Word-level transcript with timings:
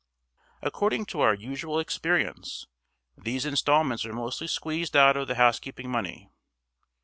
According 0.63 1.05
to 1.13 1.19
our 1.19 1.35
usual 1.35 1.77
experience, 1.79 2.65
these 3.15 3.45
installments 3.45 4.03
are 4.03 4.13
mostly 4.13 4.47
squeezed 4.47 4.97
out 4.97 5.15
of 5.15 5.27
the 5.27 5.35
housekeeping 5.35 5.91
money. 5.91 6.27